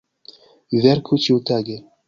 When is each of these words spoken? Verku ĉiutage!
Verku 0.85 1.21
ĉiutage! 1.27 1.81